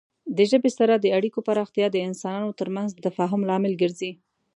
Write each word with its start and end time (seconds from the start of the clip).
د 0.35 0.37
ژبې 0.51 0.71
سره 0.79 0.93
د 0.97 1.05
اړیکو 1.17 1.39
پراختیا 1.47 1.87
د 1.91 1.97
انسانانو 2.07 2.49
ترمنځ 2.59 2.89
د 2.93 2.99
تفاهم 3.07 3.41
لامل 3.49 3.73
ګرځي. 3.81 4.11